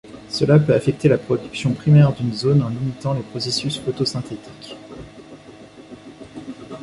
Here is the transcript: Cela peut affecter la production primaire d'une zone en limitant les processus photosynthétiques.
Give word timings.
Cela 0.29 0.57
peut 0.57 0.73
affecter 0.73 1.07
la 1.09 1.19
production 1.19 1.73
primaire 1.75 2.11
d'une 2.13 2.33
zone 2.33 2.63
en 2.63 2.69
limitant 2.69 3.13
les 3.13 3.21
processus 3.21 3.77
photosynthétiques. 3.79 4.75